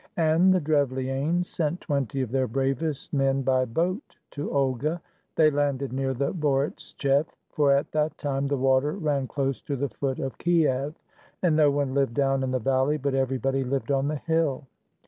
And 0.17 0.51
the 0.51 0.59
Drevlianes 0.59 1.45
sent 1.45 1.79
twenty 1.79 2.21
of 2.23 2.31
their 2.31 2.47
bravest 2.47 3.13
men 3.13 3.43
by 3.43 3.65
boat 3.65 4.17
to 4.31 4.49
Olga. 4.49 4.99
They 5.35 5.51
landed 5.51 5.93
near 5.93 6.15
the 6.15 6.33
Boritchev— 6.33 7.27
for 7.55 7.71
at 7.71 7.91
that 7.91 8.17
time 8.17 8.47
the 8.47 8.57
water 8.57 8.93
ran 8.93 9.27
close 9.27 9.61
to 9.61 9.75
the 9.75 9.89
foot 9.89 10.17
of 10.17 10.39
Kiev, 10.39 10.95
and 11.43 11.55
no 11.55 11.69
one 11.69 11.93
lived 11.93 12.15
down 12.15 12.41
in 12.41 12.49
the 12.49 12.57
valley, 12.57 12.97
but 12.97 13.13
everybody 13.13 13.63
lived 13.63 13.91
on 13.91 14.07
the 14.07 14.15
hill. 14.15 14.65